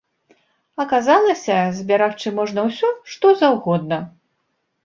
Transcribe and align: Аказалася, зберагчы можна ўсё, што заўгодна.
Аказалася, 0.85 1.57
зберагчы 1.79 2.33
можна 2.39 2.65
ўсё, 2.71 2.89
што 3.17 3.35
заўгодна. 3.43 3.97